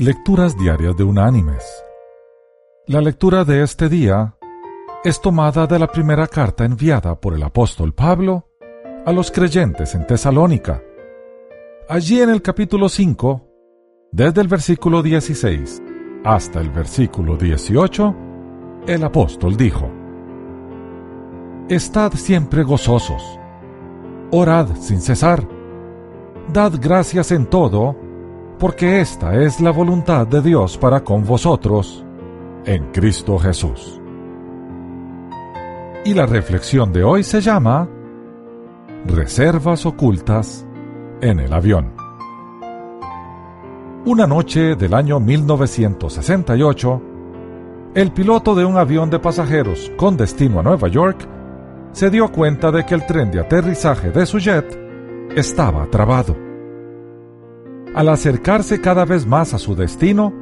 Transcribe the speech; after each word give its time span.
Lecturas 0.00 0.56
Diarias 0.56 0.96
de 0.96 1.02
Unánimes. 1.02 1.64
La 2.86 3.00
lectura 3.00 3.44
de 3.44 3.64
este 3.64 3.88
día 3.88 4.36
es 5.02 5.20
tomada 5.20 5.66
de 5.66 5.76
la 5.76 5.88
primera 5.88 6.28
carta 6.28 6.64
enviada 6.64 7.20
por 7.20 7.34
el 7.34 7.42
apóstol 7.42 7.92
Pablo 7.92 8.46
a 9.04 9.10
los 9.10 9.32
creyentes 9.32 9.96
en 9.96 10.06
Tesalónica. 10.06 10.80
Allí 11.88 12.20
en 12.20 12.30
el 12.30 12.42
capítulo 12.42 12.88
5, 12.88 13.44
desde 14.12 14.40
el 14.40 14.46
versículo 14.46 15.02
16 15.02 15.82
hasta 16.24 16.60
el 16.60 16.70
versículo 16.70 17.36
18, 17.36 18.14
el 18.86 19.02
apóstol 19.02 19.56
dijo, 19.56 19.90
Estad 21.68 22.12
siempre 22.12 22.62
gozosos, 22.62 23.36
orad 24.30 24.76
sin 24.76 25.00
cesar, 25.00 25.44
dad 26.52 26.74
gracias 26.80 27.32
en 27.32 27.46
todo, 27.46 27.96
porque 28.58 29.00
esta 29.00 29.36
es 29.36 29.60
la 29.60 29.70
voluntad 29.70 30.26
de 30.26 30.42
Dios 30.42 30.76
para 30.76 31.04
con 31.04 31.24
vosotros, 31.24 32.04
en 32.64 32.90
Cristo 32.90 33.38
Jesús. 33.38 34.00
Y 36.04 36.12
la 36.12 36.26
reflexión 36.26 36.92
de 36.92 37.04
hoy 37.04 37.22
se 37.22 37.40
llama 37.40 37.88
Reservas 39.06 39.86
ocultas 39.86 40.66
en 41.20 41.38
el 41.38 41.52
avión. 41.52 41.92
Una 44.04 44.26
noche 44.26 44.74
del 44.74 44.94
año 44.94 45.20
1968, 45.20 47.02
el 47.94 48.12
piloto 48.12 48.54
de 48.54 48.64
un 48.64 48.76
avión 48.76 49.08
de 49.08 49.20
pasajeros 49.20 49.92
con 49.96 50.16
destino 50.16 50.60
a 50.60 50.62
Nueva 50.62 50.88
York 50.88 51.28
se 51.92 52.10
dio 52.10 52.30
cuenta 52.32 52.70
de 52.72 52.84
que 52.84 52.94
el 52.94 53.06
tren 53.06 53.30
de 53.30 53.40
aterrizaje 53.40 54.10
de 54.10 54.26
su 54.26 54.38
jet 54.38 54.66
estaba 55.36 55.86
trabado 55.86 56.47
al 57.94 58.08
acercarse 58.08 58.80
cada 58.80 59.04
vez 59.04 59.26
más 59.26 59.54
a 59.54 59.58
su 59.58 59.74
destino, 59.74 60.32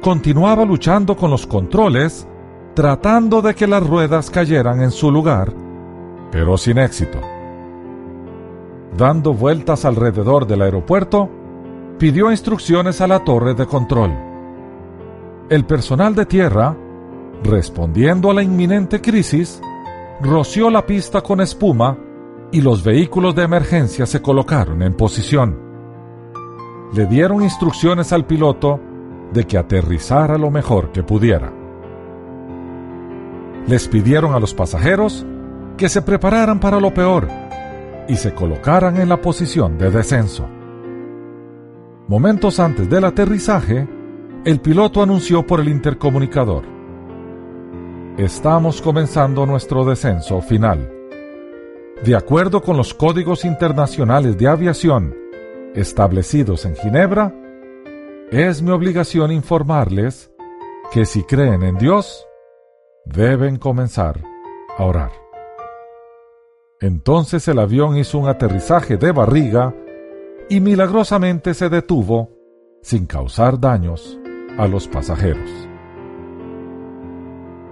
continuaba 0.00 0.64
luchando 0.64 1.16
con 1.16 1.30
los 1.30 1.46
controles, 1.46 2.26
tratando 2.74 3.40
de 3.42 3.54
que 3.54 3.66
las 3.66 3.86
ruedas 3.86 4.30
cayeran 4.30 4.82
en 4.82 4.90
su 4.90 5.10
lugar, 5.10 5.52
pero 6.30 6.56
sin 6.58 6.78
éxito. 6.78 7.18
Dando 8.96 9.34
vueltas 9.34 9.84
alrededor 9.84 10.46
del 10.46 10.62
aeropuerto, 10.62 11.28
pidió 11.98 12.30
instrucciones 12.30 13.00
a 13.00 13.06
la 13.06 13.24
torre 13.24 13.54
de 13.54 13.66
control. 13.66 14.12
El 15.48 15.64
personal 15.64 16.14
de 16.14 16.26
tierra, 16.26 16.76
respondiendo 17.42 18.30
a 18.30 18.34
la 18.34 18.42
inminente 18.42 19.00
crisis, 19.00 19.60
roció 20.20 20.70
la 20.70 20.86
pista 20.86 21.22
con 21.22 21.40
espuma 21.40 21.96
y 22.52 22.60
los 22.60 22.84
vehículos 22.84 23.34
de 23.34 23.42
emergencia 23.42 24.06
se 24.06 24.22
colocaron 24.22 24.82
en 24.82 24.94
posición 24.94 25.63
le 26.94 27.06
dieron 27.06 27.42
instrucciones 27.42 28.12
al 28.12 28.24
piloto 28.24 28.78
de 29.32 29.44
que 29.44 29.58
aterrizara 29.58 30.38
lo 30.38 30.50
mejor 30.50 30.92
que 30.92 31.02
pudiera. 31.02 31.52
Les 33.66 33.88
pidieron 33.88 34.32
a 34.34 34.38
los 34.38 34.54
pasajeros 34.54 35.26
que 35.76 35.88
se 35.88 36.02
prepararan 36.02 36.60
para 36.60 36.78
lo 36.78 36.94
peor 36.94 37.28
y 38.08 38.16
se 38.16 38.32
colocaran 38.32 39.00
en 39.00 39.08
la 39.08 39.20
posición 39.20 39.76
de 39.76 39.90
descenso. 39.90 40.46
Momentos 42.06 42.60
antes 42.60 42.88
del 42.88 43.04
aterrizaje, 43.04 43.88
el 44.44 44.60
piloto 44.60 45.02
anunció 45.02 45.44
por 45.44 45.60
el 45.60 45.68
intercomunicador, 45.68 46.74
Estamos 48.18 48.80
comenzando 48.80 49.44
nuestro 49.44 49.84
descenso 49.84 50.40
final. 50.40 50.88
De 52.04 52.14
acuerdo 52.14 52.62
con 52.62 52.76
los 52.76 52.94
códigos 52.94 53.44
internacionales 53.44 54.38
de 54.38 54.46
aviación 54.46 55.23
establecidos 55.74 56.64
en 56.64 56.76
Ginebra, 56.76 57.34
es 58.30 58.62
mi 58.62 58.70
obligación 58.70 59.32
informarles 59.32 60.30
que 60.92 61.04
si 61.04 61.24
creen 61.24 61.62
en 61.62 61.76
Dios, 61.76 62.26
deben 63.04 63.56
comenzar 63.56 64.20
a 64.78 64.84
orar. 64.84 65.12
Entonces 66.80 67.46
el 67.48 67.58
avión 67.58 67.96
hizo 67.96 68.18
un 68.18 68.28
aterrizaje 68.28 68.96
de 68.96 69.12
barriga 69.12 69.74
y 70.48 70.60
milagrosamente 70.60 71.54
se 71.54 71.68
detuvo 71.68 72.30
sin 72.82 73.06
causar 73.06 73.58
daños 73.58 74.18
a 74.58 74.66
los 74.68 74.86
pasajeros. 74.88 75.50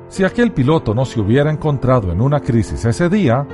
Si 0.08 0.24
aquel 0.24 0.52
piloto 0.52 0.94
no 0.94 1.04
se 1.04 1.20
hubiera 1.20 1.50
encontrado 1.50 2.12
en 2.12 2.20
una 2.20 2.40
crisis 2.40 2.84
ese 2.84 3.08
día, 3.08 3.46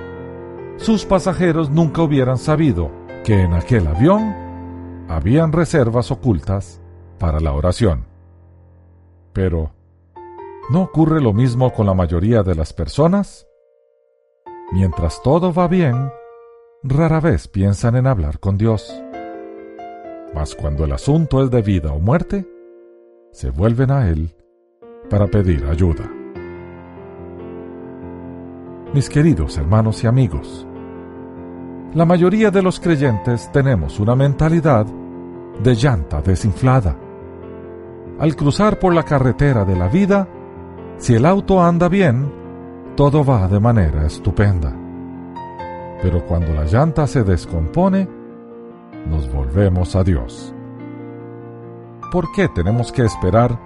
sus 0.76 1.04
pasajeros 1.04 1.70
nunca 1.70 2.02
hubieran 2.02 2.38
sabido 2.38 2.97
que 3.28 3.42
en 3.42 3.52
aquel 3.52 3.86
avión 3.86 4.34
habían 5.06 5.52
reservas 5.52 6.10
ocultas 6.10 6.80
para 7.18 7.40
la 7.40 7.52
oración. 7.52 8.06
Pero, 9.34 9.72
¿no 10.70 10.80
ocurre 10.80 11.20
lo 11.20 11.34
mismo 11.34 11.74
con 11.74 11.84
la 11.84 11.92
mayoría 11.92 12.42
de 12.42 12.54
las 12.54 12.72
personas? 12.72 13.46
Mientras 14.72 15.22
todo 15.22 15.52
va 15.52 15.68
bien, 15.68 16.10
rara 16.82 17.20
vez 17.20 17.48
piensan 17.48 17.96
en 17.96 18.06
hablar 18.06 18.40
con 18.40 18.56
Dios. 18.56 18.98
Mas 20.34 20.54
cuando 20.54 20.86
el 20.86 20.92
asunto 20.92 21.44
es 21.44 21.50
de 21.50 21.60
vida 21.60 21.92
o 21.92 21.98
muerte, 21.98 22.48
se 23.32 23.50
vuelven 23.50 23.90
a 23.90 24.08
Él 24.08 24.34
para 25.10 25.26
pedir 25.26 25.66
ayuda. 25.66 26.10
Mis 28.94 29.10
queridos 29.10 29.58
hermanos 29.58 30.02
y 30.02 30.06
amigos, 30.06 30.66
la 31.94 32.04
mayoría 32.04 32.50
de 32.50 32.62
los 32.62 32.80
creyentes 32.80 33.50
tenemos 33.50 33.98
una 33.98 34.14
mentalidad 34.14 34.86
de 35.62 35.74
llanta 35.74 36.20
desinflada. 36.20 36.96
Al 38.18 38.36
cruzar 38.36 38.78
por 38.78 38.94
la 38.94 39.04
carretera 39.04 39.64
de 39.64 39.74
la 39.74 39.88
vida, 39.88 40.28
si 40.98 41.14
el 41.14 41.24
auto 41.24 41.62
anda 41.62 41.88
bien, 41.88 42.30
todo 42.94 43.24
va 43.24 43.48
de 43.48 43.58
manera 43.58 44.04
estupenda. 44.04 44.74
Pero 46.02 46.26
cuando 46.26 46.52
la 46.52 46.64
llanta 46.64 47.06
se 47.06 47.24
descompone, 47.24 48.06
nos 49.06 49.32
volvemos 49.32 49.96
a 49.96 50.04
Dios. 50.04 50.54
¿Por 52.12 52.30
qué 52.32 52.48
tenemos 52.48 52.92
que 52.92 53.04
esperar 53.04 53.58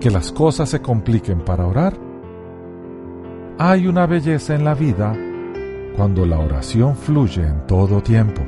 que 0.00 0.10
las 0.10 0.30
cosas 0.30 0.68
se 0.68 0.80
compliquen 0.80 1.40
para 1.40 1.66
orar? 1.66 1.94
Hay 3.58 3.86
una 3.86 4.06
belleza 4.06 4.54
en 4.54 4.64
la 4.64 4.74
vida 4.74 5.14
cuando 5.96 6.26
la 6.26 6.38
oración 6.38 6.96
fluye 6.96 7.42
en 7.42 7.66
todo 7.66 8.02
tiempo. 8.02 8.42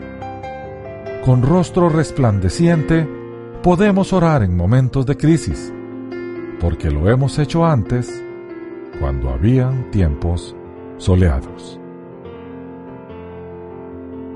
Con 1.24 1.42
rostro 1.42 1.88
resplandeciente, 1.88 3.08
podemos 3.62 4.12
orar 4.12 4.42
en 4.42 4.56
momentos 4.56 5.06
de 5.06 5.16
crisis, 5.16 5.72
porque 6.60 6.90
lo 6.90 7.10
hemos 7.10 7.38
hecho 7.38 7.64
antes, 7.64 8.22
cuando 9.00 9.30
habían 9.30 9.90
tiempos 9.90 10.56
soleados. 10.98 11.80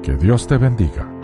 Que 0.02 0.16
Dios 0.16 0.46
te 0.46 0.56
bendiga. 0.56 1.19